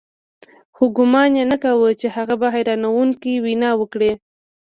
[0.75, 4.11] خو ګومان يې نه کاوه چې هغه به حيرانوونکې وينا وکړي.